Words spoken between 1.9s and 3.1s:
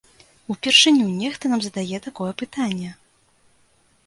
такое пытанне!